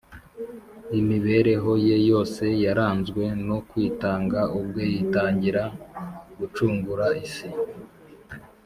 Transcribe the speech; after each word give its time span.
imibereho 0.99 1.71
ye 1.87 1.97
yose 2.09 2.43
yaranzwe 2.65 3.23
no 3.47 3.57
kwitanga 3.69 4.39
ubwe 4.59 4.83
yitangira 4.93 5.63
gucungura 6.37 7.05
isi 7.25 7.47